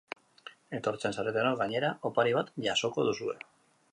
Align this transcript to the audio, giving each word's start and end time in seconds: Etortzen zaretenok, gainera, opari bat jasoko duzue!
Etortzen 0.77 1.13
zaretenok, 1.17 1.59
gainera, 1.59 1.93
opari 2.11 2.35
bat 2.39 2.51
jasoko 2.69 3.09
duzue! 3.11 3.37